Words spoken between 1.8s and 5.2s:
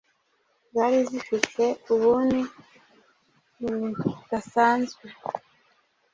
ubuni busdasanzwe